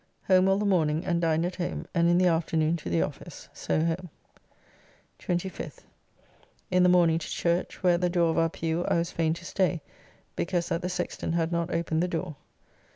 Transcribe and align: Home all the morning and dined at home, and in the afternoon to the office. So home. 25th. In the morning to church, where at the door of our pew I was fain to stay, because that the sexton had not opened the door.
Home 0.23 0.49
all 0.49 0.57
the 0.57 0.65
morning 0.65 1.05
and 1.05 1.21
dined 1.21 1.45
at 1.45 1.57
home, 1.57 1.85
and 1.93 2.09
in 2.09 2.17
the 2.17 2.25
afternoon 2.25 2.75
to 2.77 2.89
the 2.89 3.03
office. 3.03 3.49
So 3.53 3.85
home. 3.85 4.09
25th. 5.19 5.81
In 6.71 6.81
the 6.81 6.89
morning 6.89 7.19
to 7.19 7.29
church, 7.29 7.83
where 7.83 7.93
at 7.93 8.01
the 8.01 8.09
door 8.09 8.31
of 8.31 8.37
our 8.39 8.49
pew 8.49 8.83
I 8.85 8.97
was 8.97 9.11
fain 9.11 9.35
to 9.35 9.45
stay, 9.45 9.81
because 10.35 10.69
that 10.69 10.81
the 10.81 10.89
sexton 10.89 11.33
had 11.33 11.51
not 11.51 11.69
opened 11.71 12.01
the 12.01 12.07
door. 12.07 12.35